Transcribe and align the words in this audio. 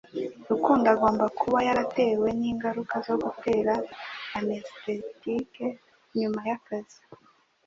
Rukundo 0.49 0.85
agomba 0.93 1.25
kuba 1.39 1.57
yaratewe 1.67 2.27
ningaruka 2.39 2.95
zo 3.07 3.15
gutera 3.23 3.73
anesthetic 4.37 5.51
nyuma 6.19 6.39
yakazi 6.49 7.01